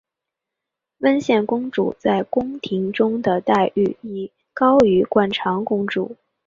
[0.97, 6.15] 温宪公主在宫廷中的待遇亦高于惯常公主。